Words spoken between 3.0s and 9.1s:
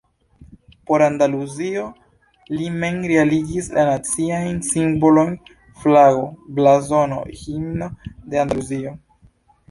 realigis la naciajn simbolojn: flago, blazono, himno de Andaluzio.